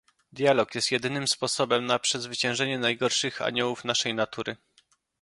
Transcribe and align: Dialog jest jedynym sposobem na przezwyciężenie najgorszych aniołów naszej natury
Dialog 0.33 0.75
jest 0.75 0.91
jedynym 0.91 1.27
sposobem 1.27 1.85
na 1.85 1.99
przezwyciężenie 1.99 2.79
najgorszych 2.79 3.41
aniołów 3.41 3.85
naszej 3.85 4.13
natury 4.13 4.55